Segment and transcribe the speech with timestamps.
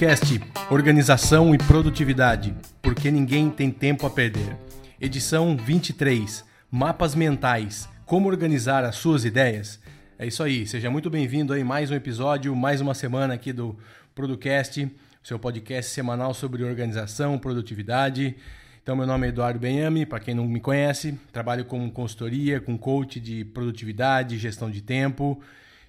[0.00, 0.40] Producast,
[0.70, 4.56] organização e produtividade, porque ninguém tem tempo a perder.
[4.98, 9.78] Edição 23, mapas mentais, como organizar as suas ideias.
[10.18, 13.78] É isso aí, seja muito bem-vindo aí mais um episódio, mais uma semana aqui do
[14.14, 14.90] Producast,
[15.22, 18.34] seu podcast semanal sobre organização, produtividade.
[18.82, 22.78] Então, meu nome é Eduardo Benhame, para quem não me conhece, trabalho com consultoria, com
[22.78, 25.42] coach de produtividade, gestão de tempo.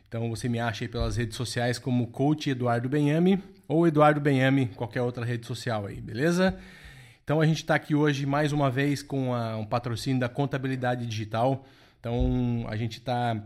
[0.09, 3.41] Então, você me acha aí pelas redes sociais como coach Eduardo Benhame
[3.71, 6.57] ou Eduardo Benhame, qualquer outra rede social aí, beleza?
[7.23, 11.05] Então, a gente está aqui hoje mais uma vez com a, um patrocínio da Contabilidade
[11.05, 11.65] Digital.
[11.97, 13.41] Então, a gente está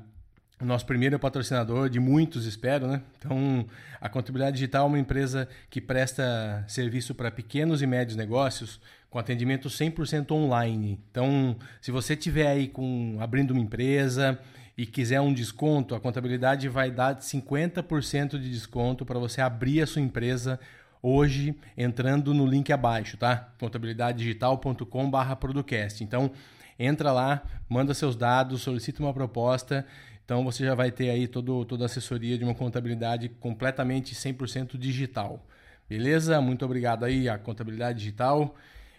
[0.60, 3.04] nosso primeiro patrocinador de muitos, espero, né?
[3.20, 3.67] Então,
[4.02, 9.20] a Contabilidade Digital é uma empresa que presta serviço para pequenos e médios negócios com
[9.20, 11.00] atendimento 100% online.
[11.12, 14.39] Então, se você tiver aí com abrindo uma empresa
[14.78, 19.88] e quiser um desconto, a Contabilidade vai dar 50% de desconto para você abrir a
[19.88, 20.59] sua empresa
[21.02, 23.50] hoje entrando no link abaixo, tá?
[23.59, 26.04] contabilidadedigital.com/producast.
[26.04, 26.32] Então,
[26.78, 29.86] entra lá, manda seus dados, solicita uma proposta
[30.26, 34.76] então você já vai ter aí todo, toda a assessoria de uma contabilidade completamente 100%
[34.76, 35.45] digital.
[35.88, 36.42] Beleza?
[36.42, 38.56] Muito obrigado aí a Contabilidade Digital.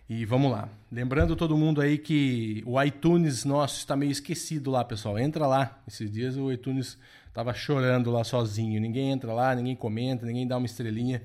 [0.09, 0.69] E vamos lá.
[0.91, 5.19] Lembrando todo mundo aí que o iTunes nosso está meio esquecido lá, pessoal.
[5.19, 5.79] Entra lá.
[5.87, 8.81] Esses dias o iTunes estava chorando lá sozinho.
[8.81, 11.23] Ninguém entra lá, ninguém comenta, ninguém dá uma estrelinha.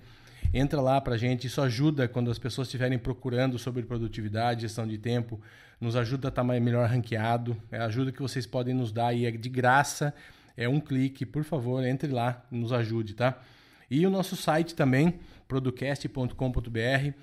[0.54, 1.48] Entra lá pra gente.
[1.48, 5.40] Isso ajuda quando as pessoas estiverem procurando sobre produtividade, gestão de tempo
[5.82, 7.58] nos ajuda a estar tá melhor ranqueado.
[7.72, 10.14] É a ajuda que vocês podem nos dar aí é de graça.
[10.56, 13.42] É um clique, por favor, entre lá, nos ajude, tá?
[13.90, 15.16] E o nosso site também,
[15.51, 17.13] producast.com.br,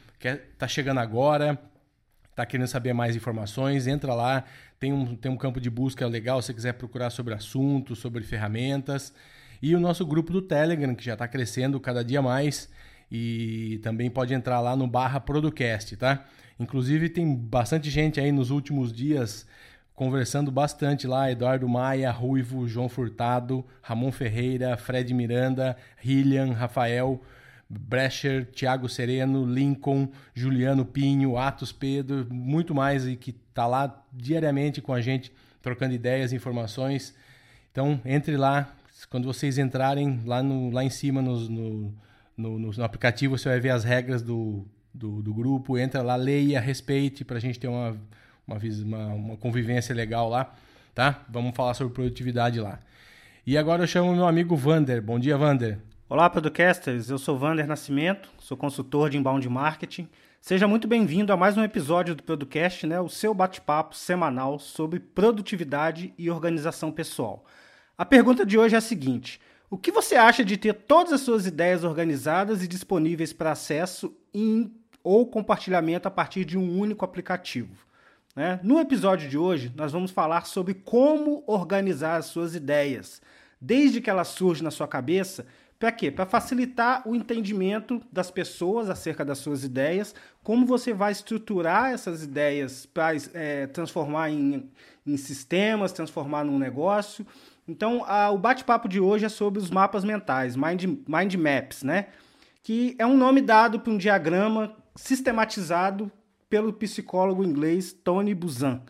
[0.52, 1.58] está chegando agora,
[2.28, 4.44] está querendo saber mais informações, entra lá,
[4.78, 9.14] tem um, tem um campo de busca legal se quiser procurar sobre assuntos, sobre ferramentas.
[9.62, 12.68] E o nosso grupo do Telegram, que já está crescendo cada dia mais.
[13.10, 16.26] E também pode entrar lá no barra Producast, tá?
[16.60, 19.46] Inclusive, tem bastante gente aí nos últimos dias
[19.94, 21.32] conversando bastante lá.
[21.32, 27.22] Eduardo Maia, Ruivo, João Furtado, Ramon Ferreira, Fred Miranda, Hillian, Rafael,
[27.68, 34.80] Brecher, Thiago Sereno, Lincoln, Juliano Pinho, Atos Pedro, muito mais e que tá lá diariamente
[34.80, 35.30] com a gente,
[35.60, 37.14] trocando ideias, informações.
[37.70, 38.74] Então, entre lá.
[39.10, 41.94] Quando vocês entrarem lá, no, lá em cima no, no,
[42.36, 46.58] no, no aplicativo, você vai ver as regras do, do, do grupo, entra lá, leia,
[46.58, 47.96] respeite, para a gente ter uma,
[48.44, 50.52] uma, uma, uma convivência legal lá,
[50.94, 51.24] tá?
[51.28, 52.80] Vamos falar sobre produtividade lá.
[53.46, 55.00] E agora eu chamo meu amigo Vander.
[55.00, 55.78] Bom dia, Vander.
[56.10, 57.10] Olá, podcasters.
[57.10, 60.08] Eu sou Vander Nascimento, sou consultor de inbound marketing.
[60.40, 62.98] Seja muito bem-vindo a mais um episódio do podcast, né?
[62.98, 67.44] O seu bate-papo semanal sobre produtividade e organização pessoal.
[67.96, 69.38] A pergunta de hoje é a seguinte:
[69.68, 74.16] o que você acha de ter todas as suas ideias organizadas e disponíveis para acesso
[74.32, 74.72] em
[75.04, 77.84] ou compartilhamento a partir de um único aplicativo.
[78.34, 78.58] Né?
[78.62, 83.20] No episódio de hoje, nós vamos falar sobre como organizar as suas ideias,
[83.60, 85.44] desde que elas surgem na sua cabeça.
[85.78, 86.10] Para quê?
[86.10, 90.12] Para facilitar o entendimento das pessoas acerca das suas ideias,
[90.42, 94.68] como você vai estruturar essas ideias para é, transformar em,
[95.06, 97.24] em sistemas, transformar num negócio.
[97.66, 102.08] Então, a, o bate-papo de hoje é sobre os mapas mentais, mind, mind maps, né?
[102.60, 106.10] Que é um nome dado para um diagrama sistematizado
[106.50, 108.82] pelo psicólogo inglês Tony Buzan.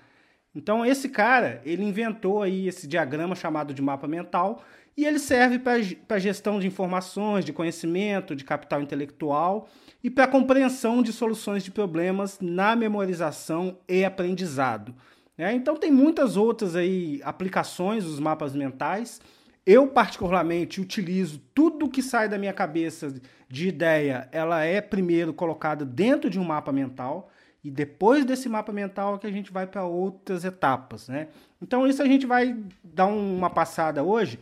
[0.55, 4.65] Então esse cara, ele inventou aí esse diagrama chamado de mapa mental
[4.99, 9.69] e ele serve para gestão de informações, de conhecimento, de capital intelectual
[10.03, 14.93] e para compreensão de soluções de problemas na memorização e aprendizado.
[15.39, 19.21] É, então tem muitas outras aí aplicações dos mapas mentais.
[19.65, 23.15] Eu particularmente utilizo tudo que sai da minha cabeça
[23.49, 27.31] de ideia, ela é primeiro colocada dentro de um mapa mental
[27.63, 31.29] e depois desse mapa mental é que a gente vai para outras etapas, né?
[31.61, 34.39] Então isso a gente vai dar uma passada hoje,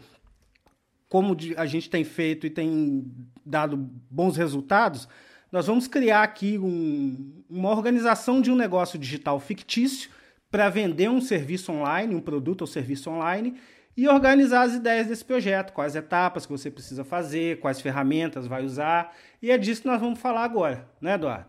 [1.08, 3.04] como a gente tem feito e tem
[3.44, 3.76] dado
[4.10, 5.08] bons resultados,
[5.50, 10.10] nós vamos criar aqui um, uma organização de um negócio digital fictício
[10.50, 13.54] para vender um serviço online, um produto ou serviço online
[13.96, 18.64] e organizar as ideias desse projeto, quais etapas que você precisa fazer, quais ferramentas vai
[18.64, 19.16] usar.
[19.40, 21.46] E é disso que nós vamos falar agora, né, Eduardo?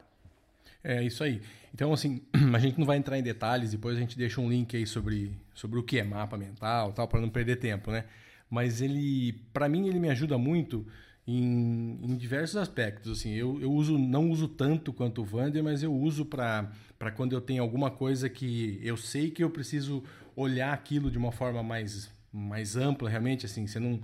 [0.83, 1.41] É isso aí.
[1.73, 2.21] Então, assim,
[2.53, 5.37] a gente não vai entrar em detalhes, depois a gente deixa um link aí sobre,
[5.53, 8.05] sobre o que é mapa mental, tal, para não perder tempo, né?
[8.49, 10.85] Mas ele, para mim, ele me ajuda muito
[11.27, 13.19] em, em diversos aspectos.
[13.19, 16.71] Assim, eu, eu uso, não uso tanto quanto o Vander, mas eu uso para
[17.15, 20.03] quando eu tenho alguma coisa que eu sei que eu preciso
[20.35, 23.99] olhar aquilo de uma forma mais mais ampla, realmente, assim, você não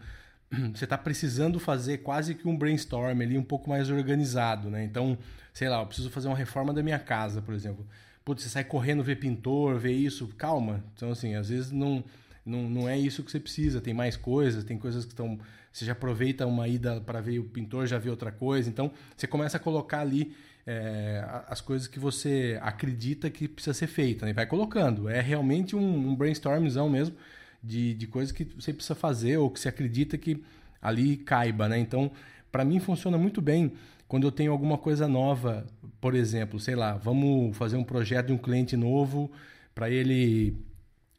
[0.73, 4.83] você está precisando fazer quase que um brainstorm ali um pouco mais organizado, né?
[4.83, 5.17] Então,
[5.53, 7.85] sei lá, eu preciso fazer uma reforma da minha casa, por exemplo.
[8.25, 10.83] Putz, você sai correndo ver pintor, ver isso, calma.
[10.95, 12.03] Então, assim, às vezes não,
[12.45, 15.39] não, não é isso que você precisa, tem mais coisas, tem coisas que estão.
[15.71, 18.69] Você já aproveita uma ida para ver o pintor, já vê outra coisa.
[18.69, 20.35] Então, você começa a colocar ali
[20.67, 24.33] é, as coisas que você acredita que precisa ser feita, né?
[24.33, 25.09] vai colocando.
[25.09, 27.15] É realmente um, um brainstormzão mesmo
[27.63, 30.43] de, de coisas que você precisa fazer ou que você acredita que
[30.81, 31.79] ali caiba, né?
[31.79, 32.11] Então,
[32.51, 33.71] para mim funciona muito bem
[34.07, 35.65] quando eu tenho alguma coisa nova,
[35.99, 39.31] por exemplo, sei lá, vamos fazer um projeto de um cliente novo
[39.73, 40.55] para ele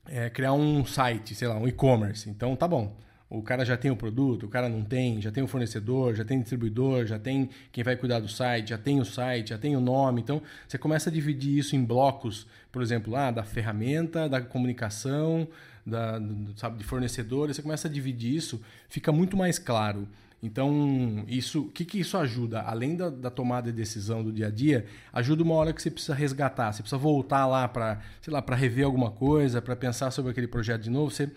[0.07, 2.29] é, criar um site, sei lá, um e-commerce.
[2.29, 2.97] Então, tá bom.
[3.29, 6.25] O cara já tem o produto, o cara não tem, já tem o fornecedor, já
[6.25, 9.75] tem distribuidor, já tem quem vai cuidar do site, já tem o site, já tem
[9.75, 10.21] o nome.
[10.21, 15.49] Então, você começa a dividir isso em blocos, por exemplo, ah, da ferramenta, da comunicação,
[15.85, 16.21] da,
[16.57, 20.09] sabe, de fornecedores, você começa a dividir isso, fica muito mais claro.
[20.45, 22.61] Então, isso, o que, que isso ajuda?
[22.61, 25.91] Além da, da, tomada de decisão do dia a dia, ajuda uma hora que você
[25.91, 30.11] precisa resgatar, você precisa voltar lá para, sei lá, para rever alguma coisa, para pensar
[30.11, 31.11] sobre aquele projeto de novo.
[31.11, 31.33] Você,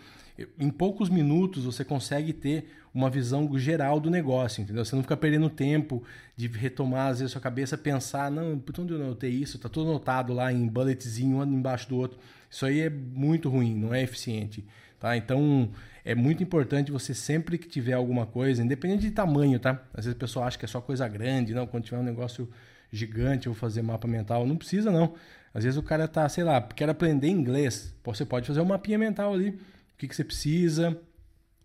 [0.60, 4.84] em poucos minutos você consegue ter uma visão geral do negócio, entendeu?
[4.84, 6.04] Você não fica perdendo tempo
[6.36, 9.58] de retomar às vezes sua cabeça, pensar, não, por onde eu notei isso?
[9.58, 12.20] Tá tudo anotado lá em bulletzinho, um embaixo do outro.
[12.52, 14.66] Isso aí é muito ruim, não é eficiente.
[15.00, 15.16] Tá?
[15.16, 15.70] Então,
[16.08, 19.84] é muito importante você sempre que tiver alguma coisa, independente de tamanho, tá?
[19.94, 22.50] Às vezes a pessoa acha que é só coisa grande, não, quando tiver um negócio
[22.90, 24.48] gigante, eu vou fazer mapa mental.
[24.48, 25.16] Não precisa, não.
[25.54, 27.94] Às vezes o cara tá, sei lá, quer aprender inglês.
[28.06, 29.50] Você pode fazer um mapinha mental ali.
[29.50, 29.58] O
[29.98, 30.98] que, que você precisa,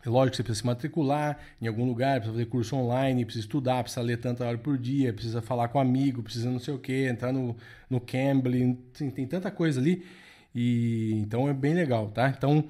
[0.04, 3.44] é lógico que você precisa se matricular em algum lugar, precisa fazer curso online, precisa
[3.44, 6.80] estudar, precisa ler tanta hora por dia, precisa falar com amigo, precisa não sei o
[6.80, 7.56] que, entrar no,
[7.88, 10.04] no Cambly, tem, tem tanta coisa ali
[10.52, 12.28] e então é bem legal, tá?
[12.36, 12.64] Então,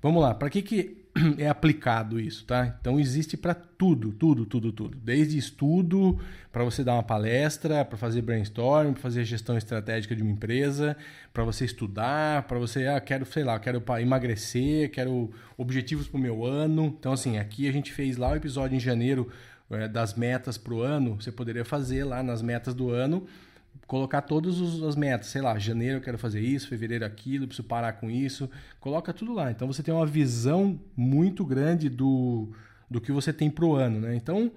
[0.00, 0.34] vamos lá.
[0.34, 0.99] Para que, que
[1.38, 2.76] é aplicado isso, tá?
[2.80, 4.96] Então existe para tudo, tudo, tudo, tudo.
[4.96, 6.18] Desde estudo,
[6.52, 10.96] para você dar uma palestra, para fazer brainstorm, para fazer gestão estratégica de uma empresa,
[11.32, 16.20] para você estudar, para você, ah, quero, sei lá, quero emagrecer, quero objetivos para o
[16.20, 16.94] meu ano.
[16.98, 19.28] Então, assim, aqui a gente fez lá o episódio em janeiro
[19.70, 21.16] é, das metas para o ano.
[21.20, 23.26] Você poderia fazer lá nas metas do ano
[23.86, 27.94] colocar todas as metas, sei lá, janeiro eu quero fazer isso, fevereiro aquilo, preciso parar
[27.94, 29.50] com isso, coloca tudo lá.
[29.50, 32.48] Então você tem uma visão muito grande do,
[32.88, 34.14] do que você tem pro ano, né?
[34.14, 34.52] Então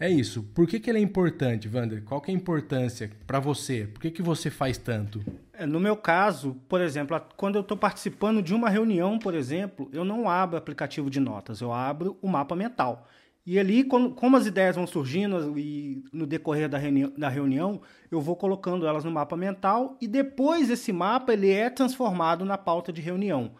[0.00, 0.42] é isso.
[0.54, 2.02] Por que, que ele é importante, Wander?
[2.02, 3.86] Qual que é a importância para você?
[3.86, 5.22] Por que, que você faz tanto?
[5.52, 9.90] É, no meu caso, por exemplo, quando eu estou participando de uma reunião, por exemplo,
[9.92, 13.06] eu não abro aplicativo de notas, eu abro o mapa mental.
[13.46, 16.78] E ali, como, as ideias vão surgindo e no decorrer da
[17.16, 21.70] da reunião, eu vou colocando elas no mapa mental e depois esse mapa ele é
[21.70, 23.52] transformado na pauta de reunião.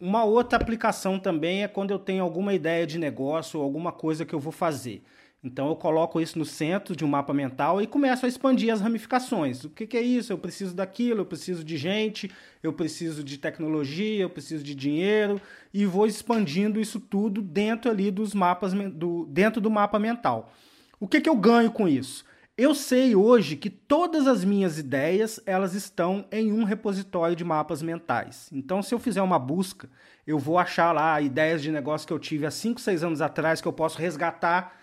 [0.00, 4.24] Uma outra aplicação também é quando eu tenho alguma ideia de negócio ou alguma coisa
[4.24, 5.02] que eu vou fazer.
[5.42, 8.80] Então eu coloco isso no centro de um mapa mental e começo a expandir as
[8.80, 9.64] ramificações.
[9.64, 10.32] O que, que, é isso?
[10.32, 12.30] Eu preciso daquilo, eu preciso de gente,
[12.60, 15.40] eu preciso de tecnologia, eu preciso de dinheiro
[15.72, 20.52] e vou expandindo isso tudo dentro ali dos mapas do, dentro do mapa mental.
[20.98, 22.24] O que, que eu ganho com isso?
[22.56, 27.80] Eu sei hoje que todas as minhas ideias elas estão em um repositório de mapas
[27.80, 28.50] mentais.
[28.52, 29.88] Então, se eu fizer uma busca,
[30.26, 33.60] eu vou achar lá ideias de negócio que eu tive há 5, 6 anos atrás
[33.60, 34.76] que eu posso resgatar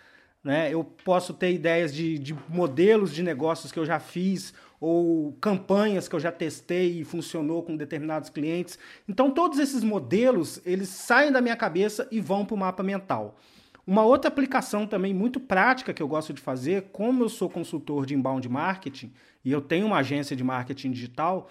[0.45, 0.71] né?
[0.71, 6.07] Eu posso ter ideias de, de modelos de negócios que eu já fiz ou campanhas
[6.07, 8.77] que eu já testei e funcionou com determinados clientes.
[9.09, 13.39] Então todos esses modelos, eles saem da minha cabeça e vão para o mapa mental.
[13.87, 18.05] Uma outra aplicação também muito prática que eu gosto de fazer, como eu sou consultor
[18.05, 19.11] de inbound marketing
[19.43, 21.49] e eu tenho uma agência de marketing digital,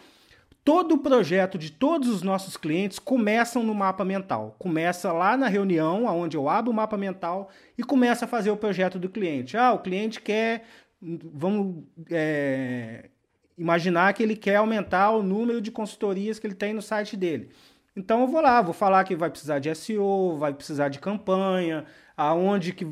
[0.64, 4.56] Todo o projeto de todos os nossos clientes começam no mapa mental.
[4.58, 8.56] Começa lá na reunião, onde eu abro o mapa mental e começa a fazer o
[8.56, 9.58] projeto do cliente.
[9.58, 10.64] Ah, o cliente quer,
[11.00, 13.10] vamos é,
[13.58, 17.50] imaginar que ele quer aumentar o número de consultorias que ele tem no site dele.
[17.94, 21.84] Então eu vou lá, vou falar que vai precisar de SEO, vai precisar de campanha,
[22.16, 22.86] aonde que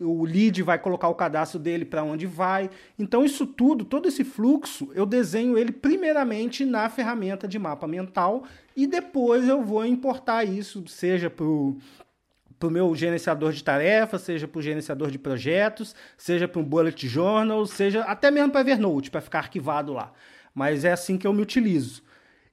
[0.00, 2.70] o lead vai colocar o cadastro dele para onde vai.
[2.98, 8.44] Então isso tudo, todo esse fluxo, eu desenho ele primeiramente na ferramenta de mapa mental
[8.76, 11.46] e depois eu vou importar isso, seja para
[12.58, 16.64] para o meu gerenciador de tarefas, seja para o gerenciador de projetos, seja para um
[16.64, 20.10] bullet journal, seja até mesmo para Evernote, para ficar arquivado lá.
[20.54, 22.02] Mas é assim que eu me utilizo.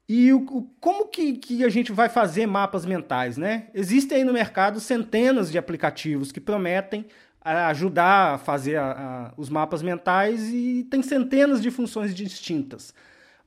[0.08, 3.68] E o, como que, que a gente vai fazer mapas mentais, né?
[3.74, 7.06] Existem aí no mercado centenas de aplicativos que prometem
[7.44, 12.94] ajudar a fazer a, a, os mapas mentais e tem centenas de funções distintas.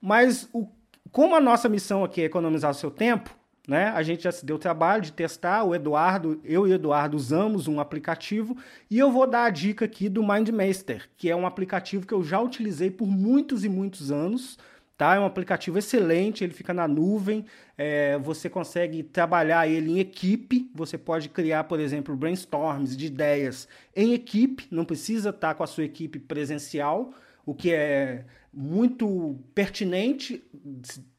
[0.00, 0.68] Mas o,
[1.10, 3.34] como a nossa missão aqui é economizar o seu tempo,
[3.66, 3.88] né?
[3.88, 7.66] A gente já se deu trabalho de testar, o Eduardo, eu e o Eduardo usamos
[7.66, 8.56] um aplicativo
[8.88, 12.22] e eu vou dar a dica aqui do MindMaster, que é um aplicativo que eu
[12.22, 14.56] já utilizei por muitos e muitos anos.
[14.96, 15.14] Tá?
[15.16, 17.44] É um aplicativo excelente, ele fica na nuvem,
[17.76, 23.68] é, você consegue trabalhar ele em equipe, você pode criar, por exemplo, brainstorms de ideias
[23.94, 27.12] em equipe, não precisa estar com a sua equipe presencial,
[27.44, 30.42] o que é muito pertinente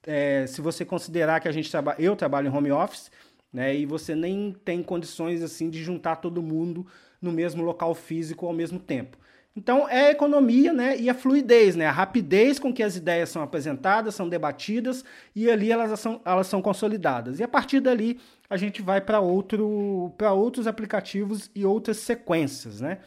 [0.07, 3.11] é, se você considerar que a gente trabalha, eu trabalho em home office,
[3.53, 6.87] né, e você nem tem condições assim de juntar todo mundo
[7.21, 9.17] no mesmo local físico ao mesmo tempo.
[9.57, 13.29] Então é a economia né, e a fluidez, né, a rapidez com que as ideias
[13.29, 15.03] são apresentadas, são debatidas
[15.35, 17.39] e ali elas são, elas são consolidadas.
[17.39, 22.81] E a partir dali a gente vai para outro, outros aplicativos e outras sequências.
[22.81, 22.99] Né?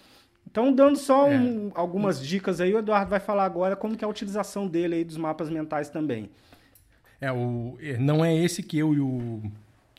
[0.50, 1.38] Então, dando só é.
[1.38, 4.97] um, algumas dicas aí, o Eduardo vai falar agora como que é a utilização dele
[4.97, 6.28] aí dos mapas mentais também.
[7.21, 9.40] É, o, é, não é esse que eu e o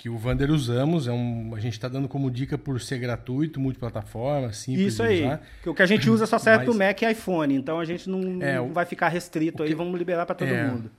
[0.02, 3.60] que o Vander usamos, é um, a gente está dando como dica por ser gratuito,
[3.60, 5.22] multiplataforma, simples Isso aí.
[5.64, 8.10] O que a gente usa só serve para o Mac e iPhone, então a gente
[8.10, 10.90] não, é, não vai ficar restrito que, aí, vamos liberar para todo é, mundo.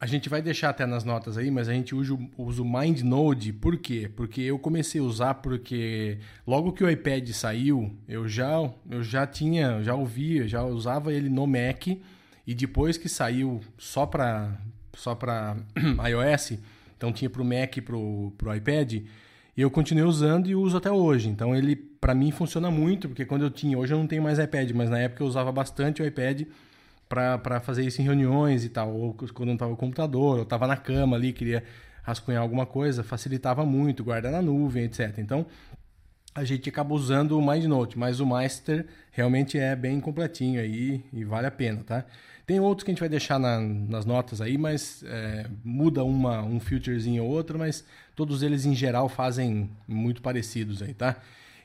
[0.00, 3.52] A gente vai deixar até nas notas aí, mas a gente usa, usa o MindNode,
[3.52, 4.10] por quê?
[4.16, 8.54] Porque eu comecei a usar porque logo que o iPad saiu, eu já,
[8.90, 11.86] eu já tinha, já ouvia, já usava ele no Mac
[12.44, 14.58] e depois que saiu só para
[14.96, 15.56] só para
[16.10, 16.58] iOS,
[17.00, 19.04] então tinha para o Mac e para o iPad, e
[19.56, 21.30] eu continuei usando e uso até hoje.
[21.30, 24.38] Então ele para mim funciona muito, porque quando eu tinha, hoje eu não tenho mais
[24.38, 26.42] iPad, mas na época eu usava bastante o iPad
[27.08, 30.66] para fazer isso em reuniões e tal, ou quando não estava no computador, ou estava
[30.66, 31.64] na cama ali, queria
[32.02, 35.18] rascunhar alguma coisa, facilitava muito, guardar na nuvem, etc.
[35.18, 35.46] Então,
[36.34, 41.24] a gente acaba usando o MindNote, mas o Master realmente é bem completinho aí e
[41.24, 42.04] vale a pena, tá?
[42.50, 46.42] Tem outros que a gente vai deixar na, nas notas aí, mas é, muda uma,
[46.42, 47.84] um filterzinho ou outro, mas
[48.16, 51.14] todos eles em geral fazem muito parecidos aí, tá?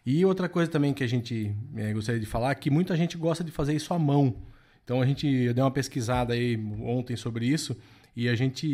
[0.05, 3.43] E outra coisa também que a gente é, gostaria de falar, que muita gente gosta
[3.43, 4.35] de fazer isso à mão,
[4.83, 7.75] então a gente eu dei uma pesquisada aí ontem sobre isso
[8.15, 8.67] e a gente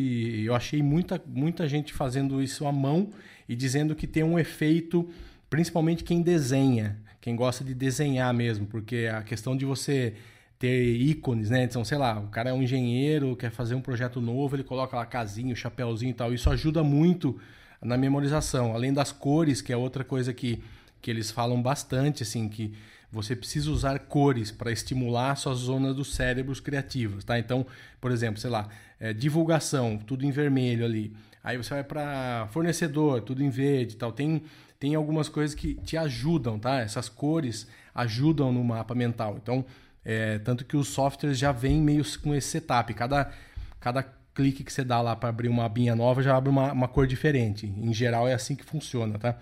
[0.46, 3.10] eu achei muita muita gente fazendo isso à mão
[3.48, 5.08] e dizendo que tem um efeito,
[5.50, 10.14] principalmente quem desenha, quem gosta de desenhar mesmo, porque a questão de você
[10.62, 11.64] ter ícones, né?
[11.64, 14.96] Então, sei lá, o cara é um engenheiro, quer fazer um projeto novo, ele coloca
[14.96, 16.32] lá casinha, chapéuzinho e tal.
[16.32, 17.40] Isso ajuda muito
[17.82, 20.62] na memorização, além das cores, que é outra coisa que,
[21.02, 22.76] que eles falam bastante, assim, que
[23.12, 27.40] você precisa usar cores para estimular suas zonas dos cérebros criativos, tá?
[27.40, 27.66] Então,
[28.00, 31.12] por exemplo, sei lá, é, divulgação, tudo em vermelho ali.
[31.44, 34.12] Aí você vai para fornecedor, tudo em verde, tal.
[34.12, 34.44] Tem
[34.82, 36.80] tem algumas coisas que te ajudam, tá?
[36.80, 39.38] Essas cores ajudam no mapa mental.
[39.40, 39.64] Então,
[40.04, 42.94] é, tanto que os softwares já vêm meio com esse setup.
[42.94, 43.32] Cada
[43.80, 44.04] cada
[44.34, 47.06] clique que você dá lá para abrir uma abinha nova já abre uma, uma cor
[47.06, 47.66] diferente.
[47.66, 49.38] Em geral é assim que funciona, tá?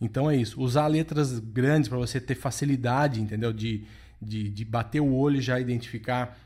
[0.00, 0.60] Então é isso.
[0.60, 3.52] Usar letras grandes para você ter facilidade, entendeu?
[3.52, 3.84] De,
[4.20, 6.38] de, de bater o olho e já identificar.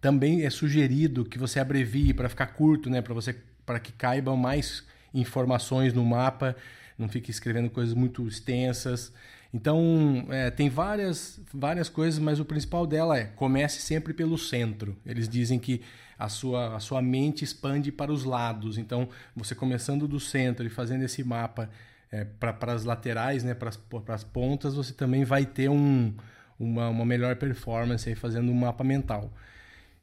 [0.00, 3.02] Também é sugerido que você abrevie para ficar curto, né?
[3.02, 6.56] Para você para que caibam mais informações no mapa,
[6.98, 9.12] não fique escrevendo coisas muito extensas.
[9.52, 14.96] Então, é, tem várias, várias coisas, mas o principal dela é comece sempre pelo centro.
[15.04, 15.82] Eles dizem que
[16.18, 18.78] a sua, a sua mente expande para os lados.
[18.78, 21.68] Então, você começando do centro e fazendo esse mapa
[22.12, 23.70] é, para as laterais, né, para
[24.14, 26.12] as pontas, você também vai ter um,
[26.58, 29.32] uma, uma melhor performance aí fazendo um mapa mental.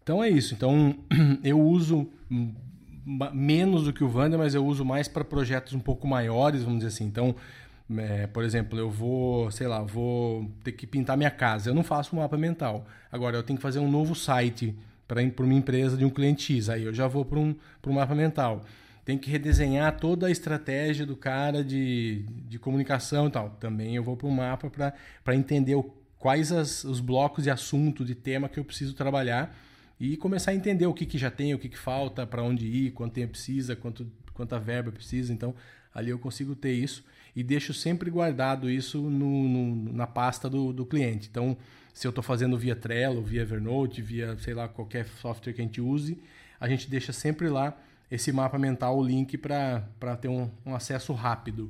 [0.01, 0.53] Então é isso.
[0.53, 0.97] Então
[1.43, 2.09] eu uso
[3.33, 6.79] menos do que o Wander, mas eu uso mais para projetos um pouco maiores, vamos
[6.79, 7.05] dizer assim.
[7.05, 7.35] Então,
[7.95, 11.69] é, por exemplo, eu vou, sei lá, vou ter que pintar minha casa.
[11.69, 12.85] Eu não faço um mapa mental.
[13.11, 14.75] Agora, eu tenho que fazer um novo site
[15.07, 16.69] para uma empresa de um cliente X.
[16.69, 18.65] Aí eu já vou para um, um mapa mental
[19.07, 23.51] tem que redesenhar toda a estratégia do cara de, de comunicação e tal.
[23.51, 24.69] Também eu vou para o mapa
[25.23, 25.83] para entender o,
[26.19, 29.57] quais as, os blocos de assunto, de tema que eu preciso trabalhar
[29.97, 32.67] e começar a entender o que, que já tem, o que, que falta, para onde
[32.67, 35.31] ir, quanto tempo precisa, quanto, quanta verba precisa.
[35.31, 35.55] Então,
[35.95, 37.01] ali eu consigo ter isso
[37.37, 41.27] e deixo sempre guardado isso no, no na pasta do, do cliente.
[41.29, 41.55] Então,
[41.93, 45.63] se eu estou fazendo via Trello, via Evernote, via, sei lá, qualquer software que a
[45.63, 46.19] gente use,
[46.59, 47.77] a gente deixa sempre lá
[48.09, 49.83] esse mapa mental, o link para
[50.19, 51.69] ter um, um, acesso rápido.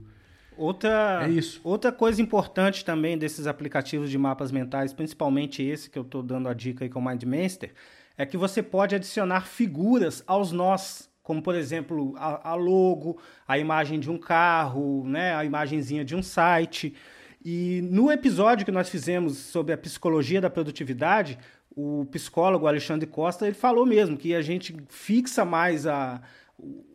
[0.55, 1.59] Outra, é isso.
[1.65, 6.47] outra coisa importante também desses aplicativos de mapas mentais, principalmente esse que eu estou dando
[6.47, 7.73] a dica aí com o MindMaster,
[8.17, 13.59] é que você pode adicionar figuras aos nós, como por exemplo a, a logo, a
[13.59, 16.95] imagem de um carro, né, a imagenzinha de um site.
[17.43, 21.37] E no episódio que nós fizemos sobre a psicologia da produtividade,
[21.75, 26.21] o psicólogo Alexandre Costa ele falou mesmo que a gente fixa mais a,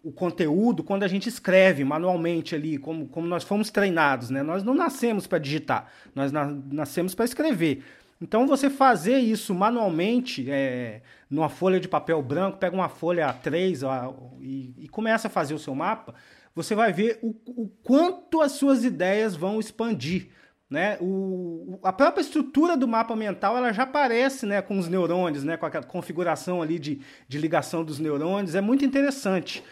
[0.02, 4.42] o conteúdo quando a gente escreve manualmente ali, como, como nós fomos treinados, né?
[4.42, 7.84] Nós não nascemos para digitar, nós na, nascemos para escrever.
[8.22, 13.82] Então, você fazer isso manualmente, é, numa folha de papel branco, pega uma folha A3
[13.84, 16.14] ó, e, e, começa a fazer o seu mapa,
[16.54, 20.28] você vai ver o, o quanto as suas ideias vão expandir.
[20.70, 20.98] Né?
[21.00, 25.56] O, a própria estrutura do mapa mental ela já aparece né, com os neurônios, né,
[25.56, 29.64] com a configuração ali de, de ligação dos neurônios, é muito interessante.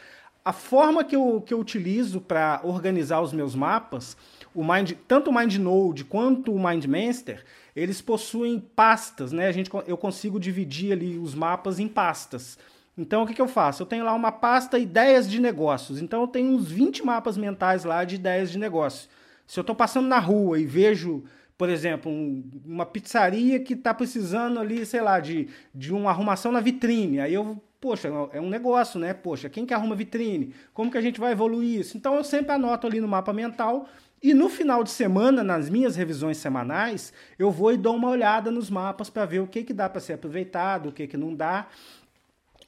[0.44, 4.16] A forma que eu, que eu utilizo para organizar os meus mapas,
[4.52, 9.46] o Mind, tanto o MindNode quanto o MindMaster, eles possuem pastas, né?
[9.46, 12.58] A gente, eu consigo dividir ali os mapas em pastas.
[12.96, 13.82] Então, o que, que eu faço?
[13.82, 16.02] Eu tenho lá uma pasta ideias de negócios.
[16.02, 19.08] Então, eu tenho uns 20 mapas mentais lá de ideias de negócio.
[19.46, 21.24] Se eu estou passando na rua e vejo,
[21.56, 26.52] por exemplo, um, uma pizzaria que está precisando ali, sei lá, de, de uma arrumação
[26.52, 29.14] na vitrine, aí eu, poxa, é um negócio, né?
[29.14, 30.54] Poxa, quem que arruma vitrine?
[30.74, 31.96] Como que a gente vai evoluir isso?
[31.96, 33.88] Então, eu sempre anoto ali no mapa mental
[34.22, 38.50] e no final de semana, nas minhas revisões semanais, eu vou e dou uma olhada
[38.50, 41.34] nos mapas para ver o que, que dá para ser aproveitado, o que, que não
[41.34, 41.68] dá.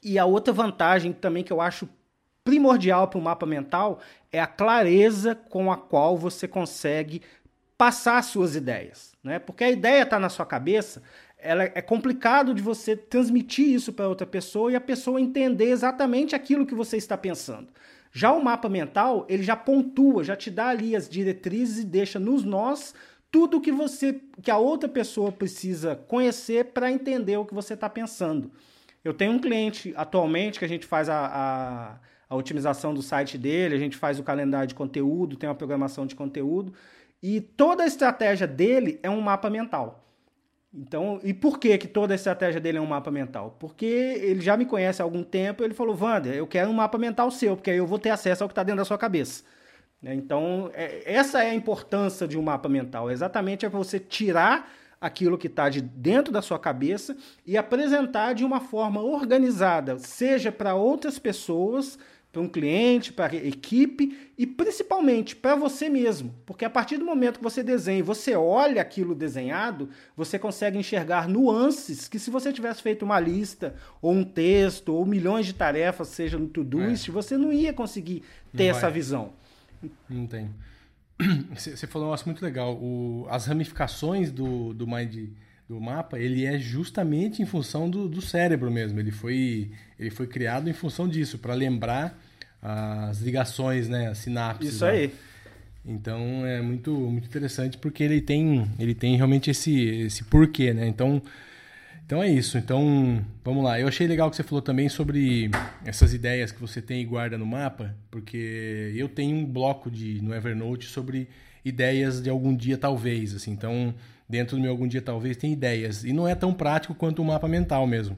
[0.02, 1.88] E a outra vantagem também que eu acho
[2.42, 4.00] primordial para o mapa mental
[4.32, 7.22] é a clareza com a qual você consegue
[7.76, 9.12] passar suas ideias.
[9.22, 9.38] Né?
[9.38, 11.02] Porque a ideia está na sua cabeça,
[11.36, 16.34] ela é complicado de você transmitir isso para outra pessoa e a pessoa entender exatamente
[16.34, 17.68] aquilo que você está pensando.
[18.12, 22.18] Já o mapa mental, ele já pontua, já te dá ali as diretrizes e deixa
[22.18, 22.94] nos nós
[23.30, 27.88] tudo que você, que a outra pessoa precisa conhecer para entender o que você está
[27.88, 28.50] pensando.
[29.02, 33.38] Eu tenho um cliente atualmente que a gente faz a, a, a, otimização do site
[33.38, 36.74] dele, a gente faz o calendário de conteúdo, tem uma programação de conteúdo,
[37.22, 40.04] e toda a estratégia dele é um mapa mental.
[40.74, 43.56] Então, e por que, que toda a estratégia dele é um mapa mental?
[43.60, 46.96] Porque ele já me conhece há algum tempo, ele falou, Wander, eu quero um mapa
[46.96, 49.44] mental seu, porque aí eu vou ter acesso ao que está dentro da sua cabeça.
[50.00, 50.14] Né?
[50.14, 55.36] Então, é, essa é a importância de um mapa mental, exatamente é você tirar aquilo
[55.36, 60.74] que está de dentro da sua cabeça e apresentar de uma forma organizada, seja para
[60.74, 61.98] outras pessoas,
[62.32, 66.34] para um cliente, para a equipe e principalmente para você mesmo.
[66.46, 70.78] Porque a partir do momento que você desenha e você olha aquilo desenhado, você consegue
[70.78, 75.52] enxergar nuances que se você tivesse feito uma lista ou um texto ou milhões de
[75.52, 77.12] tarefas, seja no Todoist, é.
[77.12, 78.22] você não ia conseguir
[78.56, 79.34] ter essa visão.
[80.08, 80.50] Não tem.
[81.54, 82.74] Você falou um negócio muito legal.
[82.74, 85.30] O, as ramificações do, do Mind
[85.72, 89.00] do mapa, ele é justamente em função do, do cérebro mesmo.
[89.00, 92.18] Ele foi, ele foi criado em função disso, para lembrar
[92.60, 94.74] as ligações, né, as sinapses.
[94.74, 95.10] Isso aí.
[95.84, 100.86] Então é muito, muito interessante porque ele tem, ele tem realmente esse, esse porquê, né?
[100.86, 101.22] Então,
[102.04, 102.58] então é isso.
[102.58, 103.80] Então, vamos lá.
[103.80, 105.50] Eu achei legal que você falou também sobre
[105.86, 110.20] essas ideias que você tem e guarda no mapa, porque eu tenho um bloco de
[110.20, 111.28] no Evernote sobre
[111.64, 113.52] ideias de algum dia talvez, assim.
[113.52, 113.94] Então,
[114.32, 117.24] dentro do meu algum dia talvez tem ideias e não é tão prático quanto o
[117.24, 118.16] mapa mental mesmo.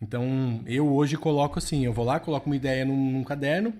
[0.00, 3.72] Então, eu hoje coloco assim, eu vou lá, coloco uma ideia num, num caderno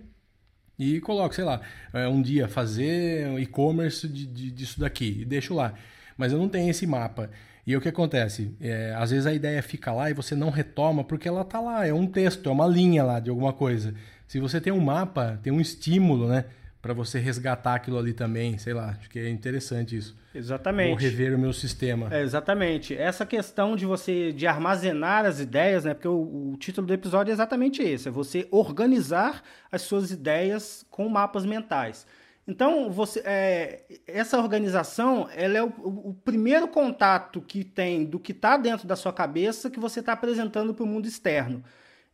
[0.78, 1.60] e coloco, sei lá,
[1.92, 5.74] é, um dia fazer e-commerce de, de, disso daqui e deixo lá.
[6.16, 7.30] Mas eu não tenho esse mapa.
[7.66, 8.56] E o que acontece?
[8.62, 11.86] É, às vezes a ideia fica lá e você não retoma porque ela está lá,
[11.86, 13.94] é um texto, é uma linha lá de alguma coisa.
[14.26, 16.46] Se você tem um mapa, tem um estímulo, né?
[16.84, 20.14] Para você resgatar aquilo ali também, sei lá, acho que é interessante isso.
[20.34, 20.90] Exatamente.
[20.90, 22.14] Vou rever o meu sistema.
[22.14, 22.94] É, exatamente.
[22.94, 25.94] Essa questão de você de armazenar as ideias, né?
[25.94, 29.42] Porque o, o, título do episódio é exatamente esse, é você organizar
[29.72, 32.06] as suas ideias com mapas mentais.
[32.46, 38.32] Então, você, é, essa organização ela é o, o, primeiro contato que tem do que
[38.32, 41.64] está dentro da sua cabeça que você está apresentando para o mundo externo.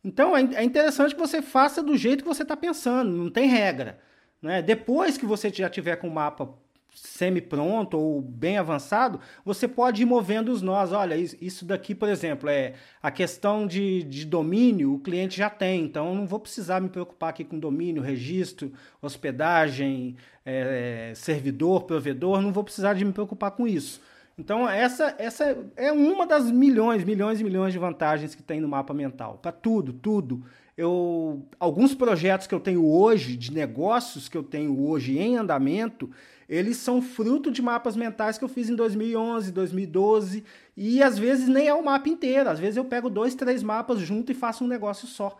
[0.01, 3.49] Então, é, é interessante que você faça do jeito que você está pensando, não tem
[3.49, 3.99] regra.
[4.41, 4.61] Né?
[4.61, 6.49] Depois que você já tiver com o mapa
[6.93, 10.91] semi-pronto ou bem avançado, você pode ir movendo os nós.
[10.91, 15.85] Olha, isso daqui, por exemplo, é a questão de, de domínio, o cliente já tem,
[15.85, 22.41] então eu não vou precisar me preocupar aqui com domínio, registro, hospedagem, é, servidor, provedor,
[22.41, 24.01] não vou precisar de me preocupar com isso.
[24.37, 28.67] Então, essa, essa é uma das milhões, milhões e milhões de vantagens que tem no
[28.67, 29.37] mapa mental.
[29.41, 30.43] Para tudo, tudo
[30.77, 36.09] eu alguns projetos que eu tenho hoje, de negócios que eu tenho hoje em andamento,
[36.47, 40.43] eles são fruto de mapas mentais que eu fiz em 2011, 2012,
[40.75, 43.99] e às vezes nem é o mapa inteiro, às vezes eu pego dois, três mapas
[43.99, 45.37] junto e faço um negócio só.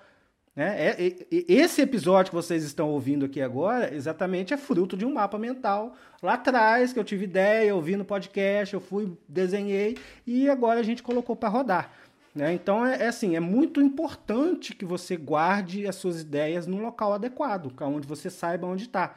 [0.56, 0.76] Né?
[0.78, 1.16] É, é,
[1.48, 5.96] esse episódio que vocês estão ouvindo aqui agora, exatamente é fruto de um mapa mental
[6.22, 10.80] lá atrás, que eu tive ideia, eu vi no podcast, eu fui, desenhei, e agora
[10.80, 11.92] a gente colocou para rodar.
[12.34, 12.54] Né?
[12.54, 17.14] Então é, é, assim, é muito importante que você guarde as suas ideias num local
[17.14, 19.16] adequado, onde você saiba onde está.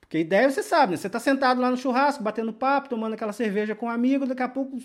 [0.00, 0.96] Porque ideia você sabe, né?
[0.96, 4.42] Você está sentado lá no churrasco, batendo papo, tomando aquela cerveja com um amigo, daqui
[4.42, 4.78] a pouco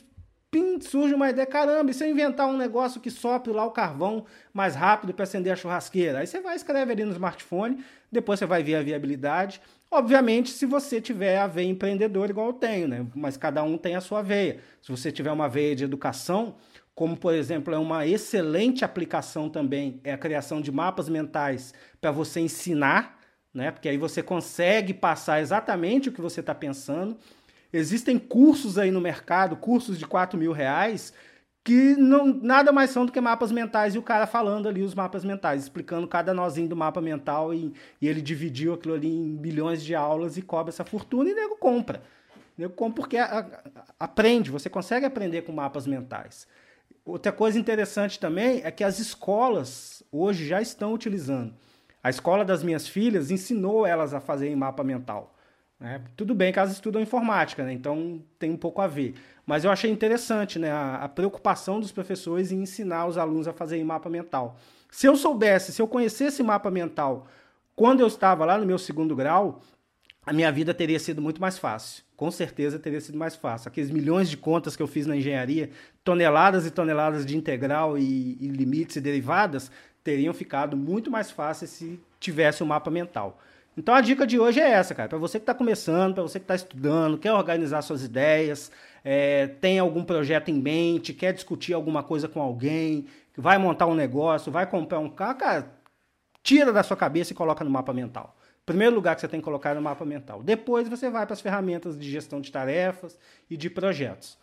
[0.52, 3.72] pim, surge uma ideia, caramba, e se eu inventar um negócio que sopre lá o
[3.72, 6.20] carvão mais rápido para acender a churrasqueira?
[6.20, 9.62] Aí você vai escrever ali no smartphone, depois você vai ver a viabilidade.
[9.92, 13.06] Obviamente, se você tiver a veia empreendedor igual eu tenho, né?
[13.15, 14.60] Mas cada um tem a sua veia.
[14.82, 16.56] Se você tiver uma veia de educação,
[17.00, 22.12] como por exemplo, é uma excelente aplicação também, é a criação de mapas mentais para
[22.12, 23.18] você ensinar,
[23.54, 23.72] né?
[23.72, 27.18] Porque aí você consegue passar exatamente o que você está pensando.
[27.72, 31.14] Existem cursos aí no mercado, cursos de 4 mil reais,
[31.64, 34.94] que não, nada mais são do que mapas mentais e o cara falando ali os
[34.94, 39.38] mapas mentais, explicando cada nozinho do mapa mental e, e ele dividiu aquilo ali em
[39.38, 42.02] bilhões de aulas e cobra essa fortuna e nego compra.
[42.58, 46.46] Nego compra porque a, a, aprende, você consegue aprender com mapas mentais.
[47.10, 51.56] Outra coisa interessante também é que as escolas hoje já estão utilizando.
[52.04, 55.36] A escola das minhas filhas ensinou elas a fazerem mapa mental.
[55.80, 56.04] Né?
[56.15, 57.74] Tudo bem que elas estudam informática, né?
[57.74, 59.15] então tem um pouco a ver.
[59.43, 60.69] Mas eu achei interessante né?
[60.69, 64.58] a, a preocupação dos professores em ensinar os alunos a fazerem mapa mental.
[64.91, 67.26] Se eu soubesse, se eu conhecesse mapa mental
[67.76, 69.62] quando eu estava lá no meu segundo grau,
[70.30, 72.04] a minha vida teria sido muito mais fácil.
[72.15, 73.68] Com certeza teria sido mais fácil.
[73.68, 75.72] Aqueles milhões de contas que eu fiz na engenharia,
[76.04, 79.72] toneladas e toneladas de integral e, e limites e derivadas,
[80.04, 83.39] teriam ficado muito mais fáceis se tivesse um mapa mental.
[83.76, 85.10] Então a dica de hoje é essa, cara.
[85.10, 88.72] Para você que está começando, para você que está estudando, quer organizar suas ideias,
[89.04, 93.96] é, tem algum projeto em mente, quer discutir alguma coisa com alguém, vai montar um
[93.96, 95.72] negócio, vai comprar um carro, cara,
[96.44, 98.36] tira da sua cabeça e coloca no mapa mental.
[98.69, 100.43] Primeiro lugar que você tem que colocar é no mapa mental.
[100.43, 103.17] Depois você vai para as ferramentas de gestão de tarefas
[103.49, 104.38] e de projetos.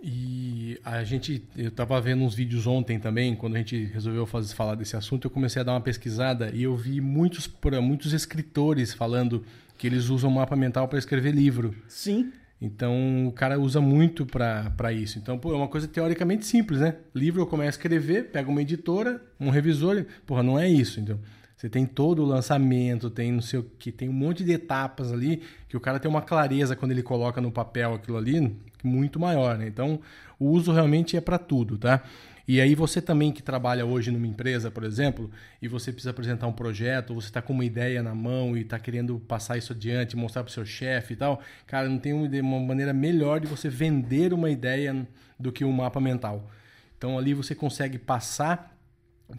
[0.00, 4.54] E a gente, eu estava vendo uns vídeos ontem também, quando a gente resolveu fazer,
[4.54, 7.52] falar desse assunto, eu comecei a dar uma pesquisada e eu vi muitos,
[7.82, 9.44] muitos escritores falando
[9.76, 11.74] que eles usam mapa mental para escrever livro.
[11.88, 12.32] Sim.
[12.60, 15.18] Então o cara usa muito para isso.
[15.18, 16.94] Então, pô, é uma coisa teoricamente simples, né?
[17.12, 21.00] Livro eu começo a escrever, pego uma editora, um revisor, porra, não é isso.
[21.00, 21.18] Então,
[21.62, 25.12] você tem todo o lançamento, tem não sei o que, tem um monte de etapas
[25.12, 29.20] ali que o cara tem uma clareza quando ele coloca no papel aquilo ali muito
[29.20, 29.68] maior, né?
[29.68, 30.00] Então,
[30.40, 32.02] o uso realmente é para tudo, tá?
[32.48, 35.30] E aí você também que trabalha hoje numa empresa, por exemplo,
[35.62, 38.76] e você precisa apresentar um projeto, você está com uma ideia na mão e está
[38.76, 42.58] querendo passar isso adiante, mostrar para o seu chefe e tal, cara, não tem uma
[42.58, 45.06] maneira melhor de você vender uma ideia
[45.38, 46.50] do que um mapa mental.
[46.98, 48.71] Então ali você consegue passar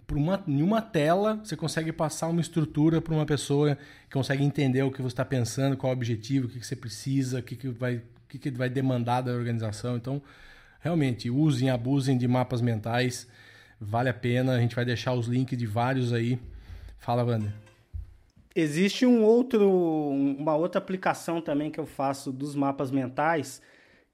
[0.08, 3.78] por uma, em uma tela, você consegue passar uma estrutura para uma pessoa
[4.10, 6.66] que consegue entender o que você está pensando, qual é o objetivo, o que, que
[6.66, 8.02] você precisa, o que, que vai
[8.40, 9.96] que, que vai demandar da organização.
[9.96, 10.22] Então,
[10.80, 13.28] realmente, usem, abusem de mapas mentais,
[13.80, 14.54] vale a pena.
[14.54, 16.40] A gente vai deixar os links de vários aí.
[16.98, 17.54] Fala, Wander.
[18.56, 23.62] Existe um outro, uma outra aplicação também que eu faço dos mapas mentais,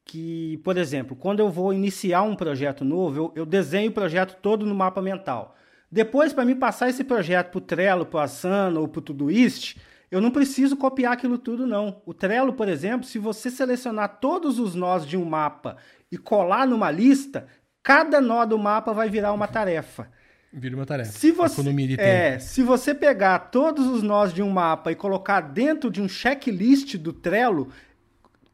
[0.10, 4.36] que, por exemplo, quando eu vou iniciar um projeto novo, eu, eu desenho o projeto
[4.42, 5.56] todo no mapa mental.
[5.92, 9.04] Depois, para mim passar esse projeto para o Trello, para o Asana ou para o
[9.04, 9.78] Todoist,
[10.10, 12.02] eu não preciso copiar aquilo tudo, não.
[12.08, 15.78] O Trello, por exemplo, se você selecionar todos os nós de um mapa
[16.12, 17.46] e colar numa lista,
[17.84, 20.10] cada nó do mapa vai virar uma tarefa.
[20.52, 21.12] Vira uma tarefa.
[21.12, 21.62] Se você.
[22.00, 26.10] É, se você pegar todos os nós de um mapa e colocar dentro de um
[26.10, 27.70] checklist do Trello,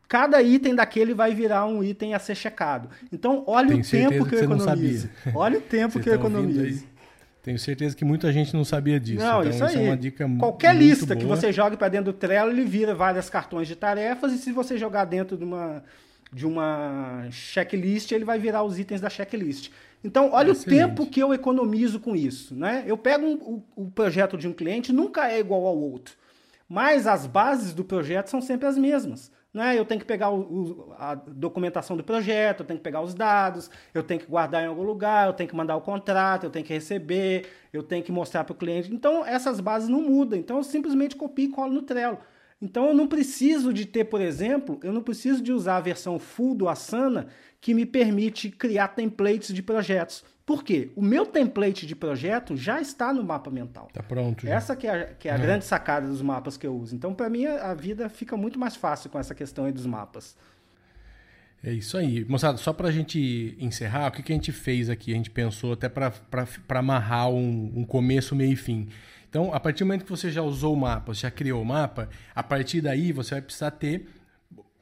[0.08, 2.90] cada item daquele vai virar um item a ser checado.
[3.12, 5.10] Então, olha Tenho o tempo que, eu economizo.
[5.34, 6.86] Olha o tempo que eu economizo.
[7.42, 9.24] Tenho certeza que muita gente não sabia disso.
[9.24, 9.86] Não, então, isso aí.
[9.86, 11.20] é uma dica Qualquer lista boa.
[11.20, 14.52] que você jogue para dentro do Trello, ele vira vários cartões de tarefas e se
[14.52, 15.84] você jogar dentro de uma
[16.34, 19.72] de uma checklist, ele vai virar os itens da checklist.
[20.04, 20.84] Então, olha Excelente.
[20.84, 22.54] o tempo que eu economizo com isso.
[22.54, 22.84] Né?
[22.86, 26.16] Eu pego um, o, o projeto de um cliente, nunca é igual ao outro.
[26.68, 29.32] Mas as bases do projeto são sempre as mesmas.
[29.56, 29.80] Né?
[29.80, 33.14] Eu tenho que pegar o, o, a documentação do projeto, eu tenho que pegar os
[33.14, 36.50] dados, eu tenho que guardar em algum lugar, eu tenho que mandar o contrato, eu
[36.50, 38.94] tenho que receber, eu tenho que mostrar para o cliente.
[38.94, 40.38] Então, essas bases não mudam.
[40.38, 42.18] Então, eu simplesmente copio e colo no Trello.
[42.62, 46.20] Então, eu não preciso de ter, por exemplo, eu não preciso de usar a versão
[46.20, 47.28] full do Asana
[47.62, 50.26] que me permite criar templates de projetos.
[50.46, 50.92] Por quê?
[50.96, 53.90] O meu template de projeto já está no mapa mental.
[53.92, 54.46] Tá pronto.
[54.46, 54.54] Já.
[54.54, 55.40] Essa que é, que é a é.
[55.40, 56.96] grande sacada dos mapas que eu uso.
[56.96, 60.38] Então, para mim, a vida fica muito mais fácil com essa questão aí dos mapas.
[61.64, 62.24] É isso aí.
[62.26, 65.12] Moçada, só para a gente encerrar, o que, que a gente fez aqui?
[65.12, 66.14] A gente pensou até para
[66.70, 68.88] amarrar um, um começo, meio e fim.
[69.28, 72.08] Então, a partir do momento que você já usou o mapa, já criou o mapa,
[72.36, 74.08] a partir daí você vai precisar ter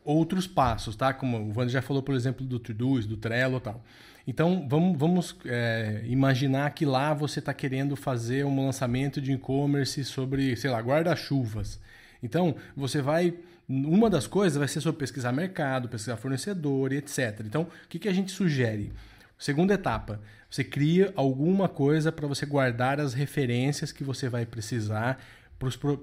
[0.03, 1.13] outros passos, tá?
[1.13, 3.81] Como o Wander já falou, por exemplo, do Todoist, do Trello e tal.
[4.25, 10.03] Então, vamos, vamos é, imaginar que lá você está querendo fazer um lançamento de e-commerce
[10.05, 11.79] sobre, sei lá, guarda-chuvas.
[12.21, 13.33] Então, você vai.
[13.67, 17.41] Uma das coisas vai ser sobre pesquisar mercado, pesquisar fornecedor e etc.
[17.45, 18.91] Então, o que, que a gente sugere?
[19.37, 25.19] Segunda etapa, você cria alguma coisa para você guardar as referências que você vai precisar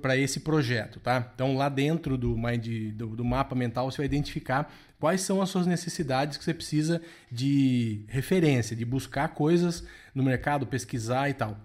[0.00, 1.30] para esse projeto, tá?
[1.34, 2.34] Então lá dentro do,
[2.94, 7.00] do, do, mapa mental você vai identificar quais são as suas necessidades que você precisa
[7.32, 9.82] de referência, de buscar coisas
[10.14, 11.56] no mercado, pesquisar e tal.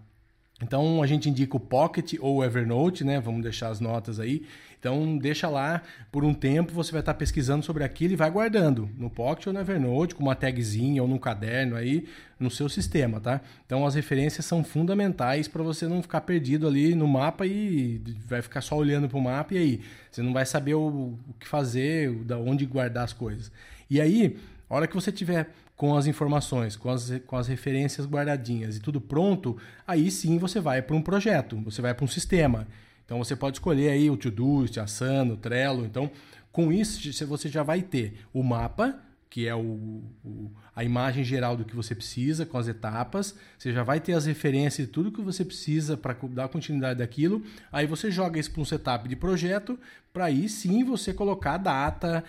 [0.63, 3.19] Então a gente indica o Pocket ou o Evernote, né?
[3.19, 4.47] Vamos deixar as notas aí.
[4.85, 8.87] Então deixa lá por um tempo, você vai estar pesquisando sobre aquilo e vai guardando
[8.99, 12.07] no Pocket ou no Evernote, com uma tagzinha ou num caderno aí
[12.39, 13.41] no seu sistema, tá?
[13.65, 18.43] Então as referências são fundamentais para você não ficar perdido ali no mapa e vai
[18.43, 21.47] ficar só olhando para o mapa e aí você não vai saber o, o que
[21.47, 23.51] fazer, da onde guardar as coisas.
[23.89, 24.37] E aí,
[24.69, 28.79] a hora que você tiver com as informações, com as, com as referências guardadinhas e
[28.79, 32.67] tudo pronto, aí sim você vai para um projeto, você vai para um sistema.
[33.05, 35.85] Então você pode escolher aí o Todoist, Asana, o Trello.
[35.85, 36.09] Então,
[36.51, 41.57] com isso você já vai ter o mapa, que é o, o, a imagem geral
[41.57, 43.35] do que você precisa, com as etapas.
[43.57, 47.43] Você já vai ter as referências de tudo que você precisa para dar continuidade daquilo.
[47.71, 49.77] Aí você joga isso para um setup de projeto,
[50.13, 52.23] para aí sim você colocar data,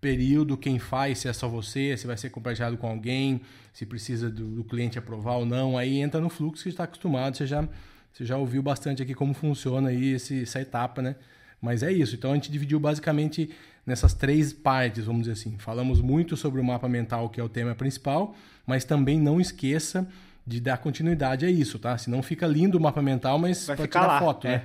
[0.00, 3.40] período, quem faz, se é só você, se vai ser compartilhado com alguém,
[3.72, 7.36] se precisa do, do cliente aprovar ou não, aí entra no fluxo que está acostumado,
[7.36, 7.66] você já,
[8.12, 11.16] você já ouviu bastante aqui como funciona aí esse, essa etapa, né?
[11.60, 13.50] Mas é isso, então a gente dividiu basicamente
[13.86, 15.56] nessas três partes, vamos dizer assim.
[15.58, 18.34] Falamos muito sobre o mapa mental, que é o tema principal,
[18.66, 20.08] mas também não esqueça
[20.46, 21.96] de dar continuidade a isso, tá?
[21.98, 24.18] Senão fica lindo o mapa mental, mas vai tirar lá.
[24.18, 24.50] foto, é.
[24.50, 24.64] né?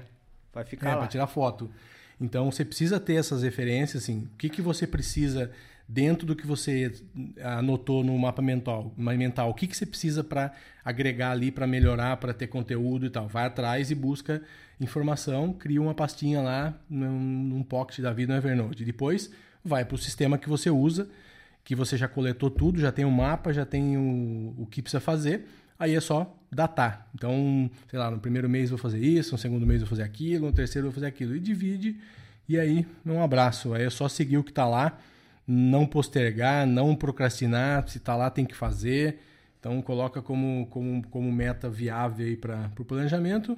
[0.53, 1.08] Vai ficar é, lá.
[1.08, 1.69] tirar foto.
[2.19, 5.51] Então você precisa ter essas referências, assim, o que, que você precisa
[5.88, 6.91] dentro do que você
[7.41, 10.52] anotou no mapa mental, mental o que, que você precisa para
[10.84, 13.28] agregar ali, para melhorar, para ter conteúdo e tal.
[13.28, 14.41] Vai atrás e busca
[14.80, 18.84] informação, cria uma pastinha lá num, num pocket da vida no Evernote.
[18.84, 19.32] Depois
[19.63, 21.08] vai para o sistema que você usa,
[21.63, 24.82] que você já coletou tudo, já tem o um mapa, já tem o, o que
[24.82, 25.45] precisa fazer
[25.80, 27.08] aí é só datar.
[27.13, 30.48] Então, sei lá, no primeiro mês vou fazer isso, no segundo mês vou fazer aquilo,
[30.48, 31.36] no terceiro vou fazer aquilo.
[31.36, 31.98] E divide,
[32.48, 33.74] e aí um abraço.
[33.74, 34.98] Aí é só seguir o que está lá,
[35.47, 37.88] não postergar, não procrastinar.
[37.88, 39.19] Se está lá, tem que fazer.
[39.60, 43.58] Então, coloca como, como, como meta viável aí para o planejamento.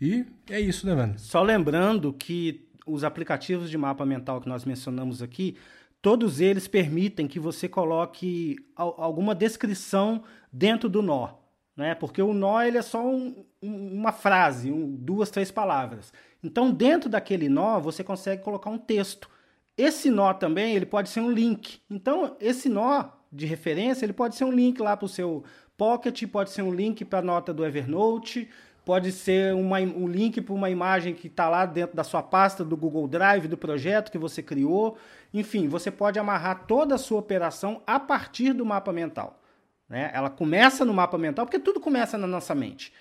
[0.00, 1.18] E é isso, né, mano?
[1.18, 5.56] Só lembrando que os aplicativos de mapa mental que nós mencionamos aqui,
[6.02, 11.94] todos eles permitem que você coloque alguma descrição dentro do nó né?
[11.94, 16.12] Porque o nó ele é só um, uma frase, um, duas, três palavras.
[16.42, 19.28] Então, dentro daquele nó, você consegue colocar um texto.
[19.76, 21.80] Esse nó também ele pode ser um link.
[21.90, 25.44] Então, esse nó de referência ele pode ser um link lá para o seu
[25.76, 28.48] Pocket, pode ser um link para a nota do Evernote,
[28.82, 32.64] pode ser uma, um link para uma imagem que está lá dentro da sua pasta
[32.64, 34.96] do Google Drive, do projeto que você criou.
[35.34, 39.38] Enfim, você pode amarrar toda a sua operação a partir do mapa mental.
[39.88, 40.10] Né?
[40.14, 42.92] Ela começa no mapa mental, porque tudo começa na nossa mente.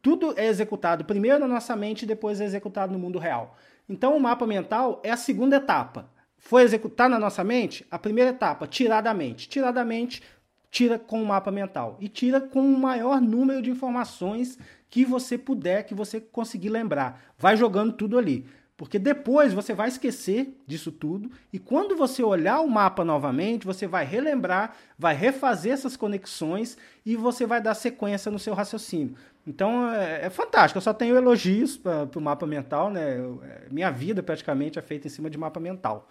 [0.00, 3.56] Tudo é executado primeiro na nossa mente e depois é executado no mundo real.
[3.88, 6.10] Então, o mapa mental é a segunda etapa.
[6.38, 7.86] Foi executar na nossa mente?
[7.90, 9.48] A primeira etapa, tirar da mente.
[9.48, 10.22] Tirar da mente,
[10.70, 11.96] tira com o mapa mental.
[12.00, 14.58] E tira com o maior número de informações
[14.90, 17.34] que você puder, que você conseguir lembrar.
[17.38, 18.46] Vai jogando tudo ali.
[18.76, 23.86] Porque depois você vai esquecer disso tudo e quando você olhar o mapa novamente, você
[23.86, 29.14] vai relembrar, vai refazer essas conexões e você vai dar sequência no seu raciocínio.
[29.46, 33.18] Então é, é fantástico, eu só tenho elogios para o mapa mental, né?
[33.42, 36.10] É, minha vida praticamente é feita em cima de mapa mental.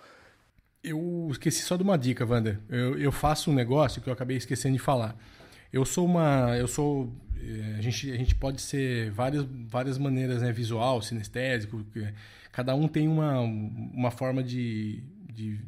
[0.83, 2.59] Eu esqueci só de uma dica, Wander.
[2.69, 5.15] Eu, eu faço um negócio que eu acabei esquecendo de falar.
[5.71, 6.55] Eu sou uma.
[6.57, 7.11] Eu sou.
[7.43, 10.51] Eh, a gente, a gente pode ser várias, várias maneiras, né?
[10.51, 11.83] Visual, sinestésico
[12.53, 15.03] cada um tem uma, uma forma de,
[15.33, 15.59] de,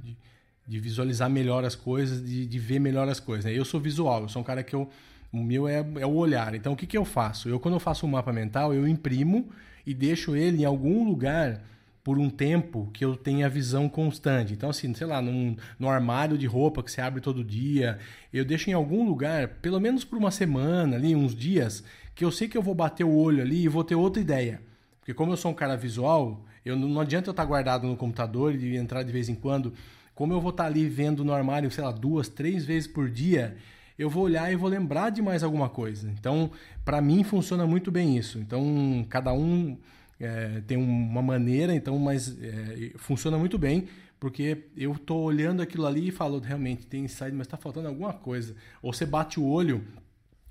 [0.67, 3.45] de visualizar melhor as coisas, de, de ver melhor as coisas.
[3.45, 3.57] Né?
[3.57, 4.87] Eu sou visual, eu sou um cara que eu,
[5.33, 6.53] o meu é, é o olhar.
[6.53, 7.49] Então, o que, que eu faço?
[7.49, 9.49] Eu, quando eu faço um mapa mental, eu imprimo
[9.83, 11.59] e deixo ele em algum lugar
[12.05, 14.53] por um tempo que eu tenha visão constante.
[14.53, 17.97] Então, assim, sei lá, num, no armário de roupa que você abre todo dia,
[18.31, 22.31] eu deixo em algum lugar, pelo menos por uma semana, ali, uns dias, que eu
[22.31, 24.61] sei que eu vou bater o olho ali e vou ter outra ideia.
[24.99, 28.53] Porque como eu sou um cara visual, eu não adianta eu estar guardado no computador
[28.53, 29.73] e entrar de vez em quando.
[30.13, 33.57] Como eu vou estar ali vendo no armário, sei lá, duas, três vezes por dia,
[33.97, 36.07] eu vou olhar e vou lembrar de mais alguma coisa.
[36.11, 36.51] Então,
[36.83, 38.37] para mim funciona muito bem isso.
[38.37, 39.75] Então, cada um
[40.19, 43.87] é, tem uma maneira, então, mas é, funciona muito bem,
[44.19, 48.13] porque eu estou olhando aquilo ali e falo, realmente tem insight, mas está faltando alguma
[48.13, 48.55] coisa.
[48.81, 49.83] Ou você bate o olho,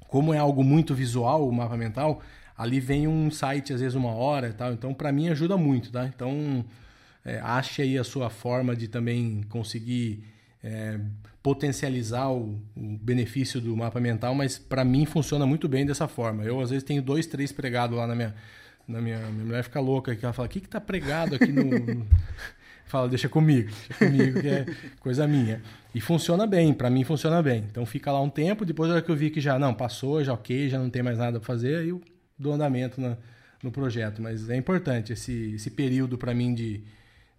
[0.08, 2.22] como é algo muito visual, o mapa mental,
[2.56, 4.72] ali vem um site às vezes uma hora e tal.
[4.72, 6.06] Então, para mim ajuda muito, tá?
[6.06, 6.64] Então,
[7.24, 10.24] é, ache aí a sua forma de também conseguir
[10.62, 11.00] é,
[11.42, 16.44] potencializar o, o, benefício do mapa mental, mas para mim funciona muito bem dessa forma.
[16.44, 18.34] Eu às vezes tenho dois, três pregados lá na minha
[18.86, 21.52] na minha, minha mulher fica louca, que ela fala, o que que tá pregado aqui
[21.52, 22.06] no...
[22.86, 24.66] Fala, deixa comigo, deixa comigo, que é
[25.00, 25.60] coisa minha.
[25.94, 27.64] E funciona bem, para mim funciona bem.
[27.70, 30.22] Então fica lá um tempo, depois da hora que eu vi que já, não, passou,
[30.22, 32.00] já ok, já não tem mais nada para fazer, aí eu
[32.38, 33.16] dou andamento na,
[33.62, 34.20] no projeto.
[34.20, 36.84] Mas é importante esse, esse período para mim de,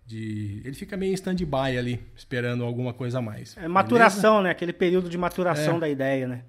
[0.05, 0.61] de.
[0.65, 3.55] Ele fica meio em stand-by ali, esperando alguma coisa a mais.
[3.55, 4.43] É maturação, beleza?
[4.43, 4.49] né?
[4.49, 5.79] Aquele período de maturação é.
[5.79, 6.41] da ideia, né?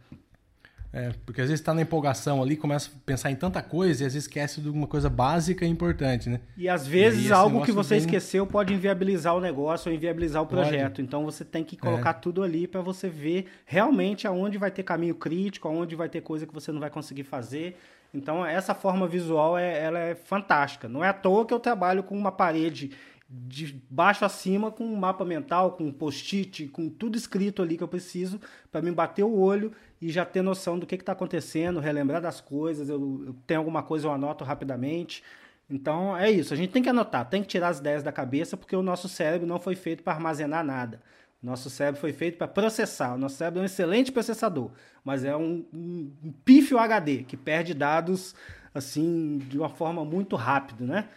[0.92, 4.06] É, porque às vezes está na empolgação ali, começa a pensar em tanta coisa e
[4.06, 6.40] às vezes esquece de alguma coisa básica e importante, né?
[6.56, 7.98] E às vezes e algo que você bem...
[7.98, 10.96] esqueceu pode inviabilizar o negócio ou inviabilizar o projeto.
[10.96, 11.02] Pode.
[11.02, 12.14] Então você tem que colocar é.
[12.14, 16.46] tudo ali para você ver realmente aonde vai ter caminho crítico, aonde vai ter coisa
[16.46, 17.76] que você não vai conseguir fazer.
[18.14, 20.88] Então essa forma visual é, ela é fantástica.
[20.88, 22.92] Não é à toa que eu trabalho com uma parede
[23.28, 27.76] de baixo a cima com um mapa mental, com um post-it, com tudo escrito ali
[27.76, 31.12] que eu preciso para me bater o olho e já ter noção do que está
[31.12, 32.88] acontecendo, relembrar das coisas.
[32.88, 35.24] Eu, eu tenho alguma coisa, eu anoto rapidamente.
[35.68, 38.56] Então é isso, a gente tem que anotar, tem que tirar as ideias da cabeça,
[38.56, 41.02] porque o nosso cérebro não foi feito para armazenar nada.
[41.42, 43.14] Nosso cérebro foi feito para processar.
[43.14, 44.70] O nosso cérebro é um excelente processador,
[45.04, 48.34] mas é um, um, um pífio HD que perde dados
[48.72, 51.08] assim de uma forma muito rápida, né?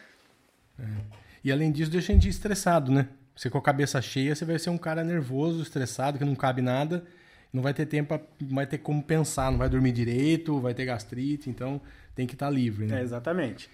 [0.80, 1.29] É.
[1.44, 3.08] E além disso, deixa a gente estressado, né?
[3.36, 6.62] Você com a cabeça cheia, você vai ser um cara nervoso, estressado, que não cabe
[6.62, 7.06] nada,
[7.54, 10.86] não vai ter tempo, não vai ter como pensar, não vai dormir direito, vai ter
[10.86, 11.80] gastrite, então
[12.14, 13.00] tem que estar livre, né?
[13.00, 13.70] É, exatamente.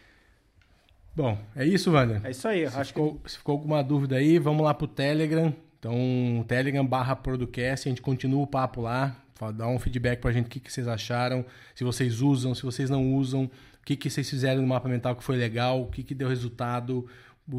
[1.15, 2.21] Bom, é isso, Wander.
[2.23, 2.69] É isso aí.
[2.69, 3.31] Se, acho ficou, que...
[3.31, 5.51] se ficou alguma dúvida aí, vamos lá pro Telegram.
[5.79, 9.15] Então, Telegram barra Producast, a gente continua o papo lá,
[9.55, 12.89] dá um feedback pra gente o que, que vocês acharam, se vocês usam, se vocês
[12.89, 16.03] não usam, o que, que vocês fizeram no mapa mental que foi legal, o que,
[16.03, 17.07] que deu resultado,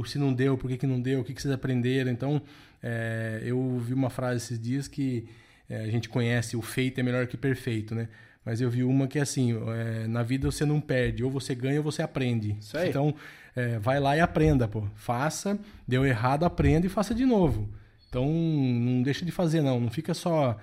[0.07, 2.11] se não deu, por que, que não deu, o que, que vocês aprenderam.
[2.11, 2.43] Então,
[2.83, 5.27] é, eu vi uma frase esses dias que
[5.69, 8.09] é, a gente conhece, o feito é melhor que perfeito, né?
[8.45, 11.53] Mas eu vi uma que é assim, é, na vida você não perde, ou você
[11.53, 12.57] ganha ou você aprende.
[12.89, 13.13] Então,
[13.57, 14.87] é, vai lá e aprenda, pô.
[14.95, 17.69] Faça, deu errado, aprenda e faça de novo.
[18.09, 19.81] Então, não deixa de fazer, não.
[19.81, 20.57] Não fica só,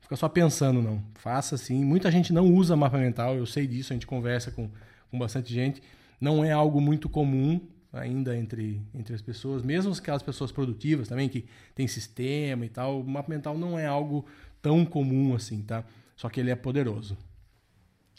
[0.00, 1.02] fica só pensando, não.
[1.16, 1.84] Faça assim.
[1.84, 4.70] Muita gente não usa mapa mental, eu sei disso, a gente conversa com,
[5.10, 5.82] com bastante gente.
[6.18, 7.60] Não é algo muito comum,
[7.92, 13.00] ainda entre, entre as pessoas, mesmo aquelas pessoas produtivas também, que tem sistema e tal,
[13.00, 14.26] o mapa mental não é algo
[14.60, 15.84] tão comum assim, tá?
[16.16, 17.16] Só que ele é poderoso.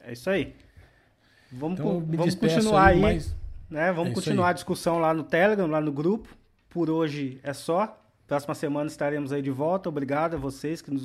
[0.04, 0.56] É isso aí.
[1.52, 3.22] Vamos, então, vamos continuar aí, aí
[3.70, 3.92] né?
[3.92, 6.30] Vamos é continuar a discussão lá no Telegram, lá no grupo.
[6.70, 7.96] Por hoje é só.
[8.28, 9.90] Próxima semana estaremos aí de volta.
[9.90, 11.04] Obrigado a vocês que nos,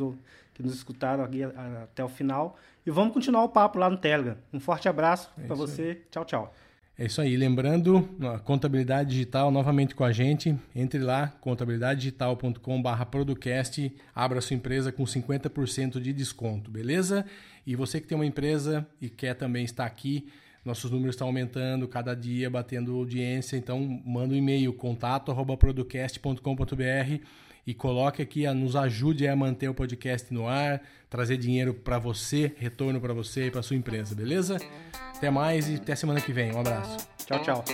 [0.53, 2.57] que nos escutaram aqui até o final.
[2.87, 4.37] E vamos continuar o papo lá no Telegram.
[4.53, 5.83] Um forte abraço é para você.
[5.83, 6.03] Aí.
[6.11, 6.55] Tchau, tchau.
[6.97, 7.37] É isso aí.
[7.37, 10.57] Lembrando, a contabilidade digital novamente com a gente.
[10.75, 13.93] Entre lá, contabilidadedigital.com.br Producast.
[14.15, 17.27] Abra sua empresa com 50% de desconto, beleza?
[17.67, 20.29] E você que tem uma empresa e quer também estar aqui,
[20.65, 23.57] nossos números estão aumentando cada dia, batendo audiência.
[23.57, 27.25] Então, manda um e-mail, contato.producast.com.br
[27.67, 32.53] e coloque aqui, nos ajude a manter o podcast no ar, trazer dinheiro para você,
[32.59, 34.59] retorno para você e para sua empresa, beleza?
[35.17, 36.53] Até mais e até semana que vem.
[36.53, 37.09] Um abraço.
[37.27, 37.65] Tchau, tchau.